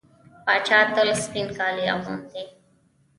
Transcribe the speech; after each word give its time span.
پاچا 0.45 0.79
تل 0.95 1.09
سپين 1.23 1.47
کالي 1.57 1.85
اغوندي. 1.95 2.43